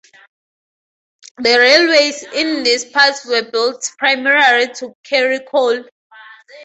[1.37, 5.83] The railways in these parts were built primarily to carry coal.